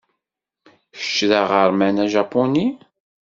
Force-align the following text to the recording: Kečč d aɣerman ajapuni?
Kečč 0.99 1.15
d 1.29 1.31
aɣerman 1.39 1.97
ajapuni? 2.05 2.67